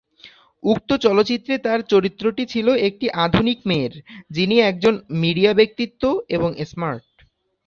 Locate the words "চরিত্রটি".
1.91-2.43